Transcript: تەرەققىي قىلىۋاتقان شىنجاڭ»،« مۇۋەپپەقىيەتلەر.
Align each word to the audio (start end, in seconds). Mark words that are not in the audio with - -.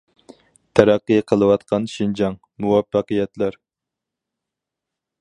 تەرەققىي 0.79 1.19
قىلىۋاتقان 1.33 1.87
شىنجاڭ»،« 1.97 2.39
مۇۋەپپەقىيەتلەر. 2.65 3.63